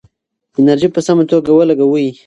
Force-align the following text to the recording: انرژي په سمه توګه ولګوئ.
انرژي 0.59 0.87
په 0.95 0.99
سمه 1.07 1.23
توګه 1.31 1.51
ولګوئ. 1.53 2.07